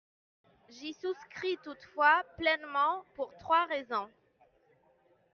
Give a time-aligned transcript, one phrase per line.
[0.67, 4.09] J’y souscris toutefois pleinement, pour trois raisons.